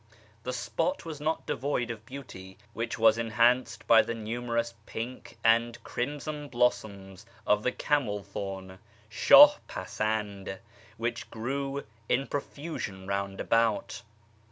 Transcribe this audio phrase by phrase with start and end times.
[0.41, 5.77] The spot was not devoid of beauty, which was enhanced by the numerous pink and
[5.83, 8.79] crimson blossoms of the carnel thorn
[9.11, 10.57] {shcih pasand),
[10.97, 14.01] which grew in pro fusion round about.